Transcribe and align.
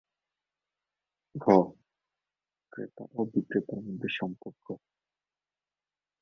ঘ. 1.35 1.45
ক্রেতা 2.73 3.03
ও 3.13 3.19
বিক্রেতার 3.33 3.79
মধ্যে 3.85 4.09
সম্পর্ক 4.19 4.65